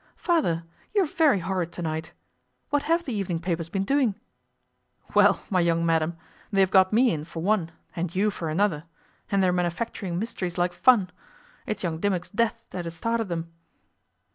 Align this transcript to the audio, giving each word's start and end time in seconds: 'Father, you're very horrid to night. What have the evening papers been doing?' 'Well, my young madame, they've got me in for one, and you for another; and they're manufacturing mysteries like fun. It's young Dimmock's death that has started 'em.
'Father, 0.15 0.63
you're 0.95 1.05
very 1.05 1.41
horrid 1.41 1.71
to 1.73 1.83
night. 1.83 2.11
What 2.71 2.81
have 2.89 3.05
the 3.05 3.13
evening 3.13 3.37
papers 3.39 3.69
been 3.69 3.83
doing?' 3.83 4.15
'Well, 5.13 5.43
my 5.51 5.59
young 5.59 5.85
madame, 5.85 6.17
they've 6.51 6.71
got 6.71 6.91
me 6.91 7.11
in 7.11 7.23
for 7.23 7.43
one, 7.43 7.69
and 7.95 8.15
you 8.15 8.31
for 8.31 8.49
another; 8.49 8.85
and 9.29 9.43
they're 9.43 9.53
manufacturing 9.53 10.17
mysteries 10.17 10.57
like 10.57 10.73
fun. 10.73 11.11
It's 11.67 11.83
young 11.83 11.99
Dimmock's 11.99 12.31
death 12.31 12.63
that 12.71 12.85
has 12.85 12.95
started 12.95 13.31
'em. 13.31 13.53